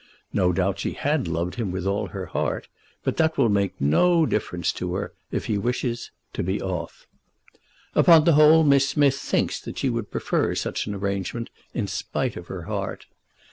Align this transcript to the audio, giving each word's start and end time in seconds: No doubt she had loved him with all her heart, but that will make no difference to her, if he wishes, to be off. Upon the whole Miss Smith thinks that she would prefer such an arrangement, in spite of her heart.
No 0.33 0.51
doubt 0.51 0.79
she 0.79 0.93
had 0.93 1.27
loved 1.27 1.53
him 1.57 1.69
with 1.71 1.85
all 1.85 2.07
her 2.07 2.25
heart, 2.25 2.67
but 3.03 3.17
that 3.17 3.37
will 3.37 3.49
make 3.49 3.79
no 3.79 4.25
difference 4.25 4.71
to 4.73 4.95
her, 4.95 5.13
if 5.29 5.45
he 5.45 5.59
wishes, 5.59 6.09
to 6.33 6.41
be 6.41 6.59
off. 6.59 7.05
Upon 7.93 8.23
the 8.23 8.33
whole 8.33 8.63
Miss 8.63 8.89
Smith 8.89 9.19
thinks 9.19 9.61
that 9.61 9.77
she 9.77 9.91
would 9.91 10.09
prefer 10.09 10.55
such 10.55 10.87
an 10.87 10.95
arrangement, 10.95 11.51
in 11.75 11.85
spite 11.85 12.35
of 12.35 12.47
her 12.47 12.63
heart. 12.63 13.05